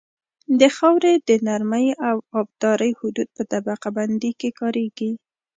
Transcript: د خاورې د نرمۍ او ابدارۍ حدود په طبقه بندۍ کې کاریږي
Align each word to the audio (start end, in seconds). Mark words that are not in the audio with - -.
د 0.59 0.61
خاورې 0.75 1.13
د 1.27 1.29
نرمۍ 1.47 1.87
او 2.09 2.15
ابدارۍ 2.41 2.91
حدود 2.99 3.27
په 3.37 3.43
طبقه 3.51 3.87
بندۍ 3.97 4.31
کې 4.39 4.49
کاریږي 4.59 5.11